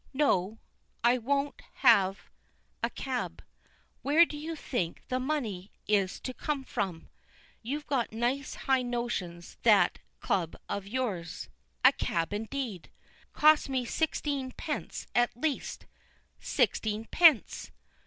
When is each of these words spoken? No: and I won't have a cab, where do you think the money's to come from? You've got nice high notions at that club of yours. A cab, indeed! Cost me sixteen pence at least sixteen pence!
No: 0.15 0.47
and 0.47 0.59
I 1.03 1.17
won't 1.19 1.61
have 1.85 2.31
a 2.81 2.89
cab, 2.89 3.43
where 4.01 4.25
do 4.25 4.35
you 4.35 4.55
think 4.55 5.03
the 5.09 5.19
money's 5.19 6.19
to 6.21 6.33
come 6.33 6.63
from? 6.63 7.09
You've 7.61 7.85
got 7.85 8.11
nice 8.11 8.55
high 8.65 8.81
notions 8.81 9.57
at 9.57 9.61
that 9.61 9.99
club 10.19 10.55
of 10.67 10.87
yours. 10.87 11.49
A 11.85 11.91
cab, 11.91 12.33
indeed! 12.33 12.89
Cost 13.33 13.69
me 13.69 13.85
sixteen 13.85 14.53
pence 14.53 15.05
at 15.13 15.37
least 15.37 15.85
sixteen 16.39 17.05
pence! 17.05 17.69